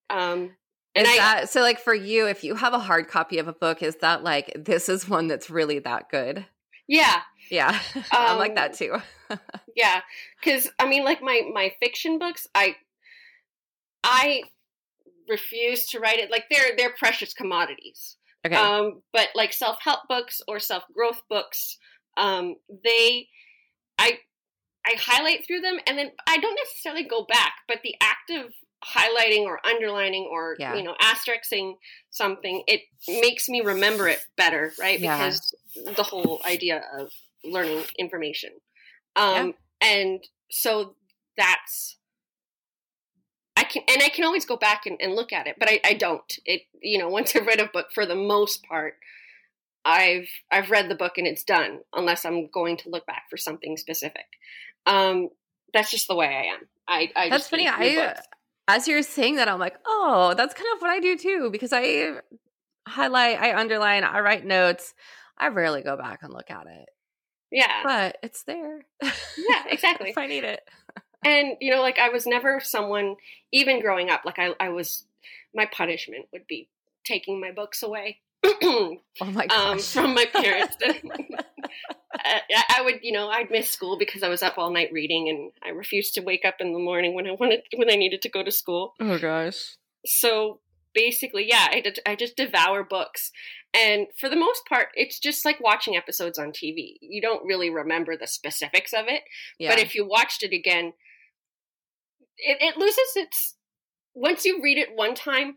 [0.09, 0.51] Um,
[0.95, 3.47] and is I, that so like for you, if you have a hard copy of
[3.47, 6.45] a book, is that like this is one that's really that good?
[6.89, 7.21] Yeah.
[7.49, 7.79] Yeah.
[8.11, 8.97] I'm like that too.
[9.77, 10.01] yeah.
[10.43, 12.75] Cause I mean like my my fiction books, I
[14.03, 14.43] I
[15.29, 18.17] refuse to write it like they're they're precious commodities.
[18.45, 18.55] Okay.
[18.55, 21.77] Um, but like self help books or self growth books,
[22.17, 23.27] um, they
[23.97, 24.19] I
[24.85, 28.51] I highlight through them and then I don't necessarily go back, but the act of
[28.83, 30.75] highlighting or underlining or yeah.
[30.75, 31.75] you know asterixing
[32.09, 34.99] something, it makes me remember it better, right?
[34.99, 35.17] Yeah.
[35.17, 35.53] Because
[35.95, 37.11] the whole idea of
[37.43, 38.51] learning information.
[39.15, 39.87] Um, yeah.
[39.87, 40.95] and so
[41.37, 41.97] that's
[43.71, 45.93] can and I can always go back and, and look at it, but I, I
[45.93, 46.39] don't.
[46.45, 48.95] It you know, once I've read a book for the most part,
[49.85, 53.37] I've I've read the book and it's done unless I'm going to look back for
[53.37, 54.25] something specific.
[54.85, 55.29] Um,
[55.73, 56.67] that's just the way I am.
[56.87, 57.67] I, I that's funny.
[57.67, 58.15] I
[58.67, 61.73] as you're saying that, I'm like, oh, that's kind of what I do too because
[61.73, 62.19] I
[62.87, 64.93] highlight, I underline, I write notes.
[65.37, 66.89] I rarely go back and look at it.
[67.51, 68.85] Yeah, but it's there.
[69.01, 70.11] Yeah, exactly.
[70.11, 70.61] if I need it.
[71.23, 73.15] And you know, like I was never someone,
[73.51, 75.05] even growing up, like I, I was.
[75.53, 76.69] My punishment would be
[77.03, 80.75] taking my books away oh my um, from my parents.
[82.13, 85.51] I would, you know, I'd miss school because I was up all night reading, and
[85.63, 88.29] I refused to wake up in the morning when I wanted when I needed to
[88.29, 88.93] go to school.
[88.99, 89.75] Oh gosh!
[90.05, 90.59] So
[90.93, 93.31] basically, yeah, I, did, I just devour books,
[93.75, 96.95] and for the most part, it's just like watching episodes on TV.
[97.01, 99.21] You don't really remember the specifics of it,
[99.59, 99.69] yeah.
[99.69, 100.93] but if you watched it again,
[102.37, 103.55] it, it loses its.
[104.13, 105.55] Once you read it one time,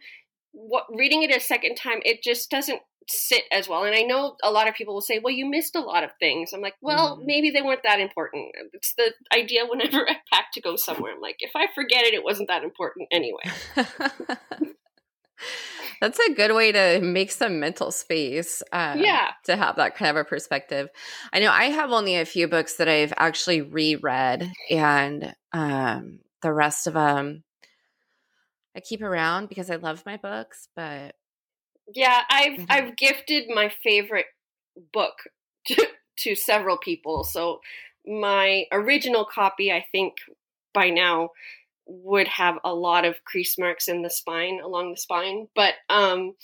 [0.53, 3.85] what reading it a second time, it just doesn't sit as well.
[3.85, 6.11] And I know a lot of people will say, well, you missed a lot of
[6.19, 6.53] things.
[6.53, 7.25] I'm like, well, mm.
[7.25, 8.53] maybe they weren't that important.
[8.73, 11.13] It's the idea whenever I pack to go somewhere.
[11.13, 13.43] I'm like, if I forget it, it wasn't that important anyway.
[16.01, 18.63] That's a good way to make some mental space.
[18.73, 19.31] Um, yeah.
[19.47, 20.89] To have that kind of a perspective.
[21.33, 26.53] I know I have only a few books that I've actually reread, and um, the
[26.53, 27.43] rest of them
[28.77, 31.15] I keep around because I love my books, but
[31.93, 32.65] yeah, I've mm-hmm.
[32.69, 34.27] I've gifted my favorite
[34.93, 35.15] book
[35.69, 35.87] to,
[36.19, 37.25] to several people.
[37.25, 37.61] So
[38.07, 40.17] my original copy, I think
[40.73, 41.31] by now
[41.87, 46.35] would have a lot of crease marks in the spine along the spine, but um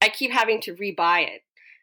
[0.00, 1.42] I keep having to rebuy it.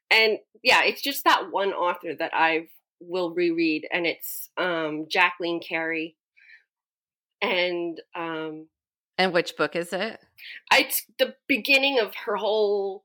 [0.09, 2.67] And yeah, it's just that one author that I
[3.01, 6.15] will reread and it's um Jacqueline Carey
[7.41, 8.67] and um
[9.17, 10.19] and which book is it?
[10.73, 13.03] It's the beginning of her whole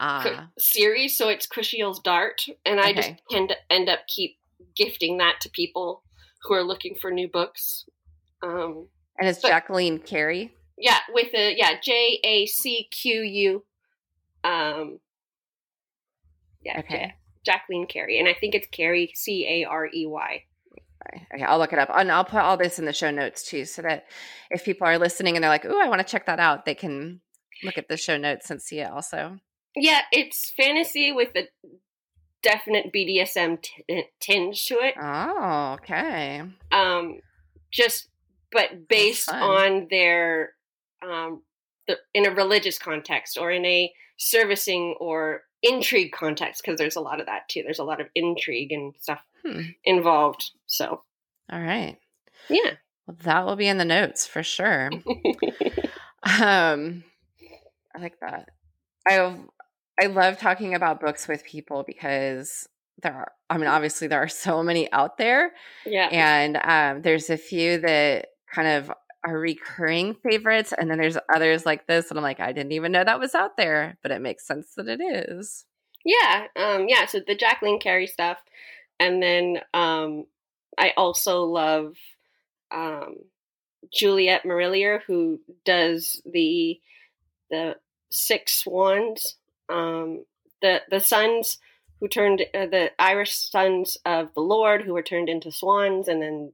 [0.00, 0.48] ah.
[0.58, 2.94] series, so it's Kushiel's Dart, and I okay.
[2.94, 4.38] just tend to end up keep
[4.76, 6.02] gifting that to people
[6.42, 7.84] who are looking for new books.
[8.42, 10.52] Um, and it's but, Jacqueline Carey.
[10.76, 13.64] Yeah, with the yeah J A C Q U.
[14.42, 14.98] Um,
[16.64, 17.14] yeah, okay.
[17.46, 19.46] Jacqueline Carey, and I think it's Carey C
[21.12, 21.26] A R E Y.
[21.34, 21.90] Okay, I'll look it up.
[21.94, 24.06] And I'll put all this in the show notes too, so that
[24.50, 26.74] if people are listening and they're like, "Ooh, I want to check that out," they
[26.74, 27.20] can
[27.62, 29.38] look at the show notes and see it also.
[29.76, 31.48] Yeah, it's fantasy with a
[32.42, 34.94] definite BDSM t- tinge to it.
[35.00, 36.42] Oh, okay.
[36.70, 37.20] Um,
[37.70, 38.08] just
[38.50, 40.50] but based on their
[41.02, 41.42] um,
[41.88, 47.00] the, in a religious context or in a servicing or intrigue context, because there's a
[47.00, 47.62] lot of that too.
[47.62, 49.62] There's a lot of intrigue and stuff hmm.
[49.84, 50.50] involved.
[50.66, 51.02] So,
[51.50, 51.98] all right.
[52.48, 52.72] Yeah.
[53.06, 54.90] Well, that will be in the notes for sure.
[56.40, 57.04] um,
[57.94, 58.48] I like that.
[59.06, 59.36] I
[60.00, 62.68] I love talking about books with people because
[63.02, 63.32] there are.
[63.50, 65.52] I mean, obviously there are so many out there.
[65.84, 66.08] Yeah.
[66.10, 68.90] And um, there's a few that kind of
[69.24, 72.92] are recurring favorites, and then there's others like this, and I'm like, I didn't even
[72.92, 75.64] know that was out there, but it makes sense that it is.
[76.04, 76.46] Yeah.
[76.56, 76.86] Um.
[76.88, 77.06] Yeah.
[77.06, 78.38] So the Jacqueline Carey stuff
[79.02, 80.26] and then um,
[80.78, 81.96] I also love
[82.70, 83.16] um,
[83.92, 86.80] Juliet Marillier, who does the
[87.50, 87.76] the
[88.10, 89.36] Six Swans,
[89.68, 90.24] um,
[90.60, 91.58] the the sons
[91.98, 96.22] who turned uh, the Irish sons of the Lord, who were turned into swans, and
[96.22, 96.52] then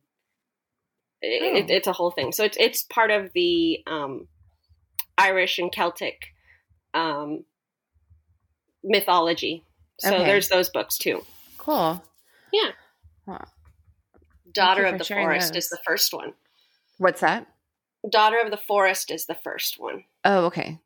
[1.23, 1.57] it, oh.
[1.57, 2.33] it, it's a whole thing.
[2.33, 4.29] So it's it's part of the um,
[5.17, 6.35] Irish and Celtic
[6.95, 7.45] um,
[8.83, 9.65] mythology.
[10.01, 10.25] So Okay.
[10.25, 11.25] there's those books too.
[11.59, 12.03] Cool.
[12.53, 12.71] Yeah.
[13.27, 13.45] Wow.
[14.53, 15.65] Daughter of the Forest those.
[15.65, 16.33] is the first one.
[16.99, 17.47] What's that?
[18.09, 20.05] Daughter of the Forest is the first one.
[20.25, 20.79] Oh, okay.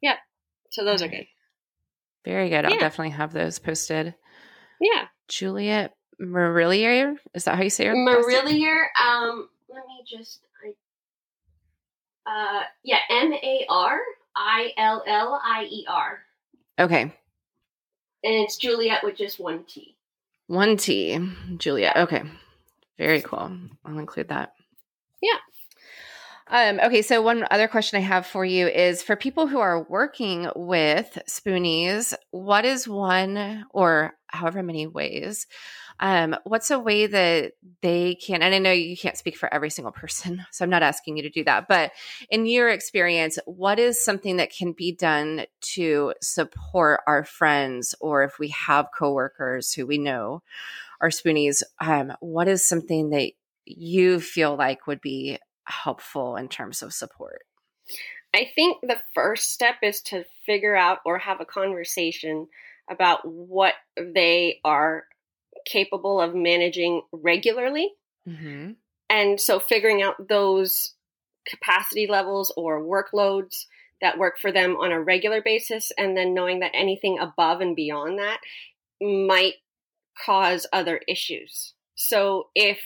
[0.00, 0.16] Yeah.
[0.70, 1.26] So those are good.
[2.24, 2.64] Very good.
[2.64, 4.14] I'll definitely have those posted.
[4.80, 5.06] Yeah.
[5.28, 7.16] Juliet Marillier.
[7.34, 7.94] Is that how you say it?
[7.94, 10.40] Marillier, um, let me just,
[12.26, 13.98] I, uh, yeah, M A R
[14.36, 16.18] I L L I E R.
[16.78, 17.02] Okay.
[17.02, 17.12] And
[18.22, 19.96] it's Juliet with just one T.
[20.46, 21.18] One T.
[21.56, 21.96] Juliet.
[21.96, 22.22] Okay.
[22.98, 23.50] Very cool.
[23.84, 24.52] I'll include that.
[25.22, 25.38] Yeah.
[26.52, 29.84] Um, okay, so one other question I have for you is for people who are
[29.84, 35.46] working with spoonies, what is one or however many ways?
[36.00, 39.70] Um, what's a way that they can, and I know you can't speak for every
[39.70, 41.92] single person, so I'm not asking you to do that, but
[42.30, 48.24] in your experience, what is something that can be done to support our friends or
[48.24, 50.42] if we have coworkers who we know
[51.00, 53.30] are spoonies, um, what is something that
[53.66, 57.42] you feel like would be helpful in terms of support?
[58.34, 62.46] I think the first step is to figure out or have a conversation
[62.88, 65.04] about what they are
[65.66, 67.90] capable of managing regularly.
[68.28, 68.72] Mm-hmm.
[69.08, 70.94] And so figuring out those
[71.48, 73.64] capacity levels or workloads
[74.00, 77.76] that work for them on a regular basis, and then knowing that anything above and
[77.76, 78.38] beyond that
[79.00, 79.54] might
[80.24, 81.74] cause other issues.
[81.96, 82.80] So if,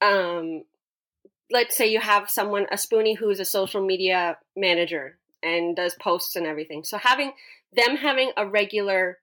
[0.00, 0.62] um,
[1.52, 6.34] let's say you have someone, a spoonie who's a social media manager and does posts
[6.36, 6.82] and everything.
[6.84, 7.32] So having
[7.74, 9.18] them having a regular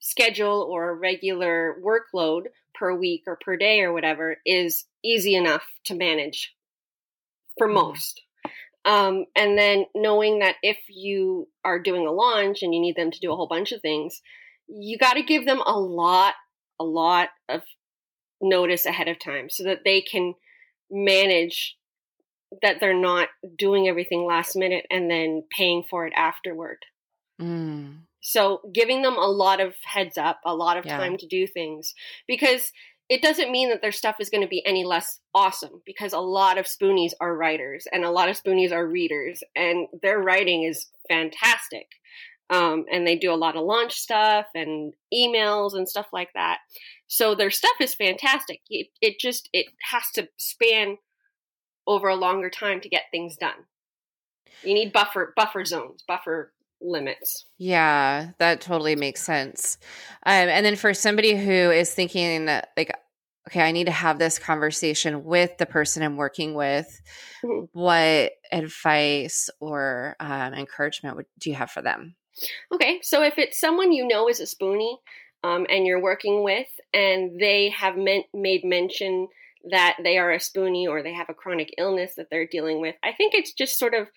[0.00, 5.64] schedule or a regular workload per week or per day or whatever is easy enough
[5.84, 6.54] to manage
[7.56, 7.74] for Mhm.
[7.74, 8.22] most.
[8.84, 13.10] Um, and then knowing that if you are doing a launch and you need them
[13.10, 14.22] to do a whole bunch of things,
[14.66, 16.34] you got to give them a lot,
[16.78, 17.62] a lot of
[18.40, 20.34] notice ahead of time so that they can
[20.90, 21.76] manage
[22.62, 26.78] that they're not doing everything last minute and then paying for it afterward.
[27.40, 28.00] Mm.
[28.20, 30.96] So giving them a lot of heads up, a lot of Yeah.
[30.96, 31.94] time to do things
[32.26, 32.72] because
[33.08, 36.20] it doesn't mean that their stuff is going to be any less awesome because a
[36.20, 40.64] lot of spoonies are writers and a lot of spoonies are readers and their writing
[40.64, 41.86] is fantastic.
[42.50, 46.58] Um, and they do a lot of launch stuff and emails and stuff like that.
[47.06, 48.60] So their stuff is fantastic.
[48.70, 50.96] It, it just it has to span
[51.86, 53.64] over a longer time to get things done.
[54.62, 57.46] You need buffer buffer zones, buffer limits.
[57.58, 59.78] Yeah, that totally makes sense.
[60.24, 62.92] Um, and then for somebody who is thinking, like,
[63.48, 67.00] okay, I need to have this conversation with the person I'm working with,
[67.42, 67.68] Mhm.
[67.72, 72.14] what advice or um, encouragement would, do you have for them?
[72.72, 74.96] Okay, so if it's someone you know is a spoonie
[75.44, 79.28] um, and you're working with, and they have men- made mention
[79.70, 82.94] that they are a spoonie or they have a chronic illness that they're dealing with,
[83.02, 84.08] I think it's just sort of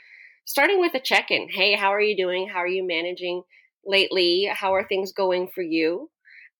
[0.46, 1.48] starting with a check in.
[1.50, 2.48] Hey, how are you doing?
[2.48, 3.44] How are you managing
[3.86, 4.50] lately?
[4.52, 6.10] How are things going for you?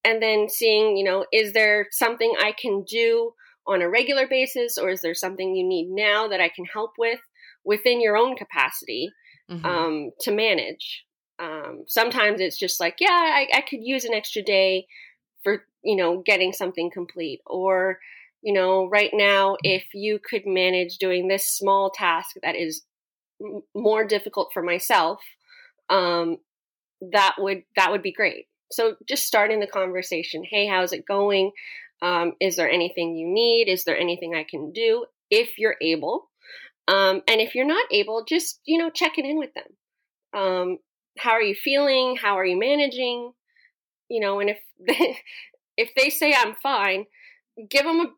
[0.04, 3.34] And then seeing, you know, is there something I can do
[3.68, 6.94] on a regular basis, or is there something you need now that I can help
[6.98, 7.20] with
[7.64, 9.12] within your own capacity?
[9.50, 9.66] Mhm.
[9.66, 11.04] um, to manage.
[11.42, 14.86] Um, sometimes it's just like, yeah, I, I could use an extra day
[15.44, 17.42] for, you know, getting something complete.
[17.48, 18.00] Or,
[18.42, 22.84] you know, right now, if you could manage doing this small task that is
[23.44, 25.20] m- more difficult for myself,
[25.90, 26.38] um,
[27.12, 28.46] that would that would be great.
[28.72, 30.44] So just starting the conversation.
[30.50, 31.52] Hey, how's it going?
[32.02, 33.68] Um, is there anything you need?
[33.68, 35.06] Is there anything I can do?
[35.30, 36.30] If you're able,
[36.88, 40.40] um, and if you're not able, just you know checking in with them.
[40.40, 40.78] Um,
[41.18, 42.18] how are you feeling?
[42.22, 43.34] How are you managing?
[44.10, 45.18] You know, and if they,
[45.78, 47.06] if they say I'm fine,
[47.70, 48.14] give them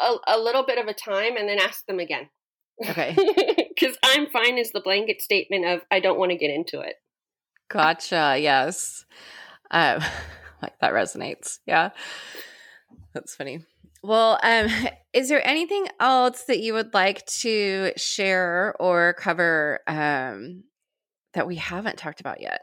[0.00, 2.28] a, a, a little bit of a time and then ask them again.
[2.86, 3.16] Okay.
[3.78, 6.96] Because I'm fine is the blanket statement of I don't want to get into it.
[7.70, 8.36] Gotcha.
[8.40, 9.04] Yes.
[9.70, 10.00] Um,
[10.62, 11.58] like that resonates.
[11.64, 11.90] Yeah.
[13.14, 13.64] That's funny.
[14.02, 14.68] Well, um,
[15.12, 20.64] is there anything else that you would like to share or cover um,
[21.34, 22.62] that we haven't talked about yet?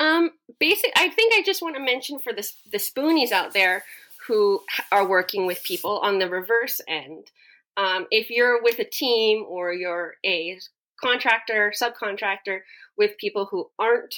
[0.00, 0.92] Um, basic.
[0.96, 3.84] I think I just want to mention for the the spoonies out there
[4.26, 4.60] who
[4.92, 7.30] are working with people on the reverse end.
[7.76, 10.58] Um, if you're with a team or you're a
[11.00, 12.60] contractor, subcontractor
[12.96, 14.14] with people who aren't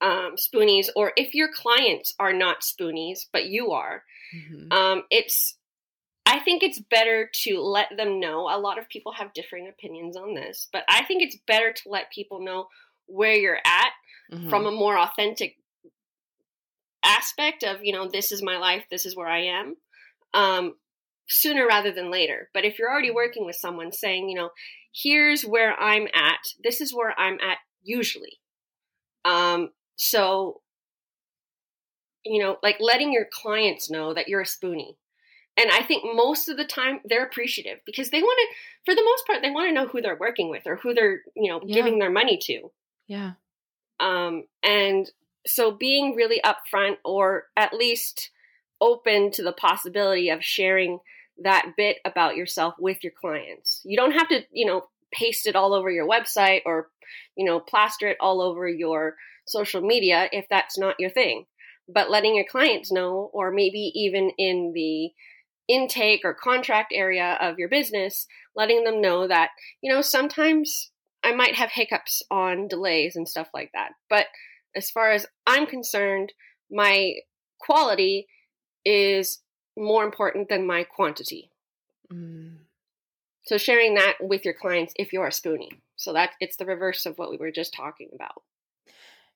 [0.00, 4.04] um, spoonies, or if your clients are not spoonies but you are,
[4.34, 4.72] Mhm.
[4.72, 5.57] um, it's
[6.28, 8.50] I think it's better to let them know.
[8.50, 11.88] A lot of people have differing opinions on this, but I think it's better to
[11.88, 12.66] let people know
[13.06, 13.92] where you're at
[14.30, 14.50] mm-hmm.
[14.50, 15.56] from a more authentic
[17.02, 19.76] aspect of, you know, this is my life, this is where I am,
[20.34, 20.74] um,
[21.28, 22.50] sooner rather than later.
[22.52, 24.50] But if you're already working with someone saying, you know,
[24.92, 28.38] here's where I'm at, this is where I'm at usually.
[29.24, 30.60] Um, so,
[32.22, 34.96] you know, like letting your clients know that you're a spoonie
[35.58, 38.56] and I think most of the time they're appreciative because they want to,
[38.86, 41.22] for the most part, they want to know who they're working with or who they're,
[41.34, 41.74] you know, yeah.
[41.74, 42.70] giving their money to.
[43.08, 43.32] Yeah.
[43.98, 45.10] Um, and
[45.46, 48.30] so being really upfront or at least
[48.80, 51.00] open to the possibility of sharing
[51.42, 53.80] that bit about yourself with your clients.
[53.84, 56.88] You don't have to, you know, paste it all over your website or,
[57.36, 61.46] you know, plaster it all over your social media if that's not your thing.
[61.88, 65.10] But letting your clients know, or maybe even in the
[65.68, 69.50] intake or contract area of your business, letting them know that,
[69.80, 70.90] you know, sometimes
[71.22, 73.90] I might have hiccups on delays and stuff like that.
[74.08, 74.26] But
[74.74, 76.32] as far as I'm concerned,
[76.70, 77.14] my
[77.60, 78.26] quality
[78.84, 79.40] is
[79.76, 81.50] more important than my quantity.
[82.12, 82.58] Mm.
[83.44, 85.80] So sharing that with your clients if you're a spoonie.
[85.96, 88.42] So that it's the reverse of what we were just talking about.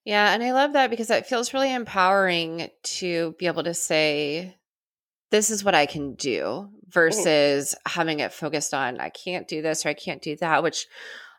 [0.05, 4.57] Yeah, and I love that because it feels really empowering to be able to say
[5.33, 6.91] this is what I can do mm-hmm.
[6.91, 7.99] versus mm-hmm.
[7.99, 10.87] having it focused on I can't do this or I can't do that, which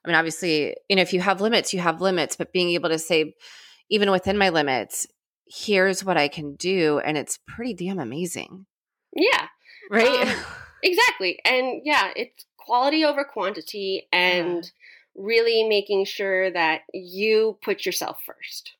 [0.04, 2.90] I mean, obviously, you know, if you have limits, you have limits, but being able
[2.90, 3.36] to say,
[3.90, 5.08] even within my limits,
[5.48, 7.00] here's what I can do.
[7.00, 8.66] And it's pretty damn amazing.
[9.16, 9.48] Yeah.
[9.90, 10.28] Right.
[10.28, 10.36] Um,
[10.84, 11.40] exactly.
[11.46, 14.70] And yeah, it's quality over quantity and yeah.
[15.16, 18.74] really making sure that you put yourself first.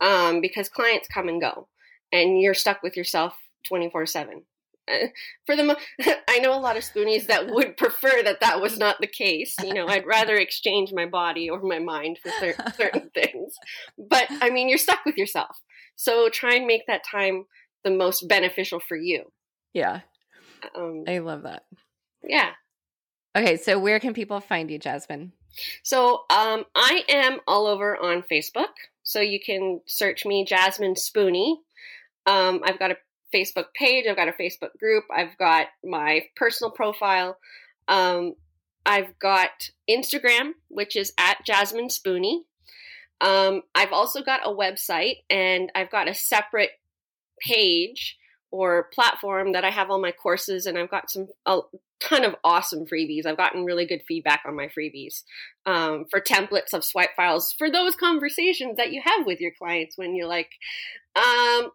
[0.00, 1.68] Um, because clients come and go
[2.10, 3.34] and you're stuck with yourself
[3.66, 4.42] 24 7
[4.90, 5.06] uh,
[5.46, 5.76] for the mo-
[6.28, 9.54] I know a lot of spoonies that would prefer that that was not the case.
[9.62, 13.54] You know, I'd rather exchange my body or my mind for cer- certain things.
[13.98, 15.56] But I mean, you're stuck with yourself.
[15.96, 17.44] So try and make that time
[17.84, 19.24] the most beneficial for you.
[19.72, 20.00] Yeah.
[20.76, 21.64] Um, I love that.
[22.22, 22.50] Yeah.
[23.36, 25.32] Okay, so where can people find you, Jasmine?
[25.82, 28.72] So um, I am all over on Facebook.
[29.02, 31.56] So you can search me, Jasmine Spoonie.
[32.26, 32.96] Um, I've got a
[33.34, 34.06] Facebook page.
[34.08, 35.04] I've got a Facebook group.
[35.14, 37.38] I've got my personal profile.
[37.88, 38.34] Um,
[38.84, 42.42] I've got Instagram, which is at Jasmine Spoonie.
[43.20, 46.70] Um, I've also got a website and I've got a separate
[47.40, 48.18] page
[48.50, 51.60] or platform that I have all my courses and I've got some a
[52.00, 53.24] ton of awesome freebies.
[53.24, 55.22] I've gotten really good feedback on my freebies
[55.66, 59.96] um, for templates of swipe files for those conversations that you have with your clients
[59.96, 60.50] when you're like,
[61.14, 61.70] um,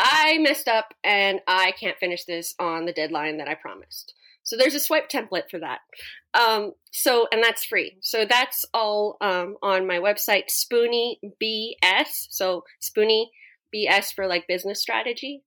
[0.00, 4.14] I messed up and I can't finish this on the deadline that I promised.
[4.44, 5.80] So there's a swipe template for that.
[6.32, 7.98] Um, so, and that's free.
[8.00, 12.28] So that's all um, on my website, Spoonie BS.
[12.30, 13.26] So Spoonie
[13.74, 15.42] BS for like business strategy.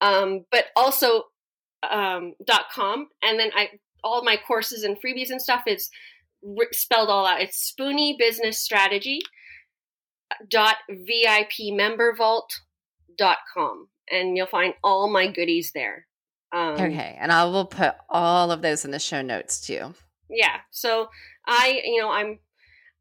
[0.00, 1.24] Um, but also
[1.90, 2.34] um,
[2.74, 3.08] .com.
[3.22, 3.68] And then I,
[4.02, 5.90] all my courses and freebies and stuff is
[6.72, 7.42] spelled all out.
[7.42, 9.20] It's Spoonie Business Strategy
[10.50, 12.52] dot VIP Member Vault
[13.16, 16.06] dot com and you'll find all my goodies there.
[16.52, 19.94] Um, okay, and I will put all of those in the show notes too.
[20.28, 20.58] Yeah.
[20.70, 21.08] So
[21.46, 22.38] I, you know, I'm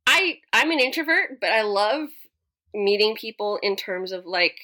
[0.08, 2.10] I I'm an introvert, but I love
[2.74, 4.58] meeting people in terms of like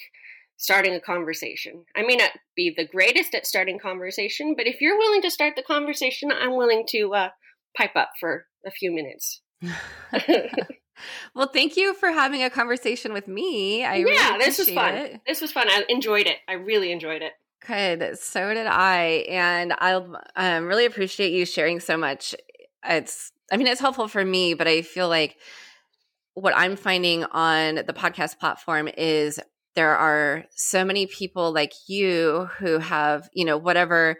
[0.56, 1.84] starting a conversation.
[1.96, 5.56] I may not be the greatest at starting conversation, but if you're willing to start
[5.56, 7.28] the conversation, I'm willing to uh,
[7.76, 9.42] pipe up for a few minutes.
[11.34, 13.84] well, thank you for having a conversation with me.
[13.84, 14.94] I yeah, really this was fun.
[14.94, 15.20] It.
[15.26, 15.68] This was fun.
[15.68, 16.38] I enjoyed it.
[16.48, 17.32] I really enjoyed it.
[17.66, 18.18] Good.
[18.18, 19.92] So did I, and I
[20.36, 22.34] um, really appreciate you sharing so much.
[22.84, 25.36] It's, I mean, it's helpful for me, but I feel like
[26.34, 29.38] what I'm finding on the podcast platform is
[29.74, 34.16] there are so many people like you who have, you know, whatever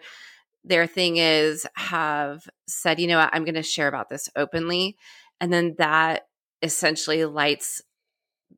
[0.65, 4.97] their thing is, have said, you know what, I'm going to share about this openly.
[5.41, 6.23] And then that
[6.63, 7.83] essentially lights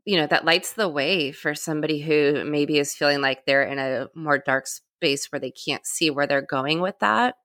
[0.05, 3.79] you know that lights the way for somebody who maybe is feeling like they're in
[3.79, 7.37] a more dark space where they can't see where they're going with that.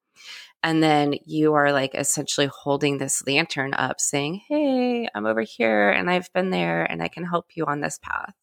[0.61, 5.89] And then you are like essentially holding this lantern up saying hey i'm over here
[5.89, 8.33] and i've been there and i can help you on this path.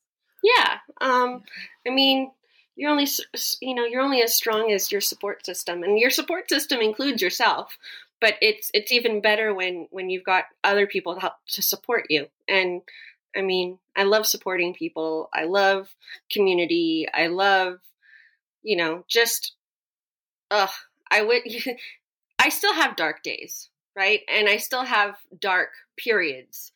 [0.42, 1.42] Yeah um
[1.86, 2.30] i mean
[2.74, 3.06] you're only
[3.60, 7.20] you know you're only as strong as your support system and your support system includes
[7.20, 7.76] yourself
[8.20, 12.06] but it's it's even better when when you've got other people to help to support
[12.08, 12.82] you and
[13.36, 15.94] i mean i love supporting people i love
[16.30, 17.78] community i love
[18.62, 19.56] you know just
[20.50, 20.70] ugh,
[21.10, 21.42] I would.
[22.38, 24.20] I still have dark days, right?
[24.28, 26.72] And I still have dark periods.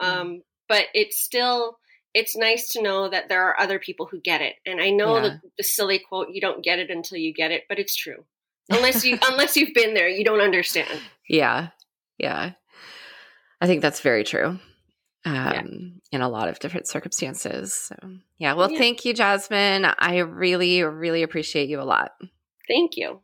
[0.00, 0.20] Mm-hmm.
[0.20, 1.78] Um, but it's still
[2.14, 4.56] it's nice to know that there are other people who get it.
[4.66, 5.22] And I know yeah.
[5.22, 8.24] the, the silly quote, "You don't get it until you get it," but it's true.
[8.70, 11.00] Unless you unless you've been there, you don't understand.
[11.28, 11.68] Yeah,
[12.18, 12.52] yeah.
[13.60, 14.58] I think that's very true.
[15.24, 15.62] Um, yeah.
[16.12, 17.74] in a lot of different circumstances.
[17.74, 17.96] So,
[18.38, 18.54] yeah.
[18.54, 18.78] Well, yeah.
[18.78, 19.84] thank you, Jasmine.
[19.98, 22.12] I really, really appreciate you a lot.
[22.68, 23.20] Thank you.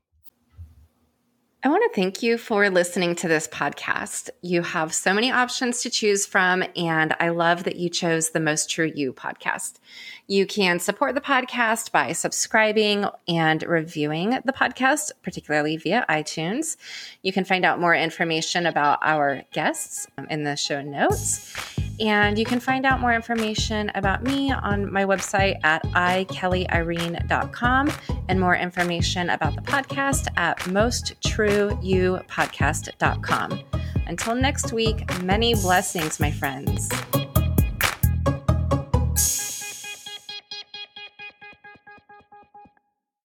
[1.62, 4.28] I want to thank you for listening to this podcast.
[4.42, 8.40] You have so many options to choose from, and I love that you chose the
[8.40, 9.78] Most True You podcast.
[10.26, 16.78] You can support the podcast by subscribing and reviewing the podcast, particularly via iTunes.
[17.22, 21.54] You can find out more information about our guests um, in the show notes.
[22.00, 27.92] And you can find out more information about me on my website at ikellyirene.com
[28.28, 33.60] and more information about the podcast at mosttrueyoupodcast.com.
[34.06, 36.88] Until next week, many blessings, my friends.